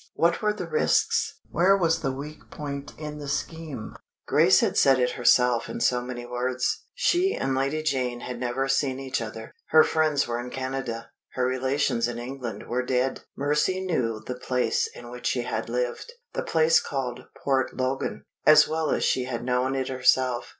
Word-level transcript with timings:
What 0.15 0.41
were 0.41 0.51
the 0.51 0.67
risks? 0.67 1.41
Where 1.51 1.77
was 1.77 2.01
the 2.01 2.11
weak 2.11 2.49
point 2.49 2.91
in 2.97 3.19
the 3.19 3.27
scheme? 3.27 3.95
Grace 4.25 4.61
had 4.61 4.75
said 4.75 4.97
it 4.97 5.11
herself 5.11 5.69
in 5.69 5.79
so 5.79 6.01
many 6.01 6.25
words 6.25 6.85
she 6.95 7.35
and 7.35 7.53
Lady 7.53 7.83
Janet 7.83 8.23
had 8.23 8.39
never 8.39 8.67
seen 8.67 8.99
each 8.99 9.21
other. 9.21 9.53
Her 9.67 9.83
friends 9.83 10.27
were 10.27 10.39
in 10.39 10.49
Canada; 10.49 11.11
her 11.33 11.45
relations 11.45 12.07
in 12.07 12.17
England 12.17 12.67
were 12.67 12.83
dead. 12.83 13.21
Mercy 13.37 13.79
knew 13.79 14.19
the 14.25 14.33
place 14.39 14.89
in 14.95 15.11
which 15.11 15.27
she 15.27 15.43
had 15.43 15.69
lived 15.69 16.11
the 16.33 16.41
place 16.41 16.79
called 16.79 17.25
Port 17.43 17.77
Logan 17.77 18.23
as 18.43 18.67
well 18.67 18.89
as 18.89 19.03
she 19.03 19.25
had 19.25 19.43
known 19.45 19.75
it 19.75 19.89
herself. 19.89 20.47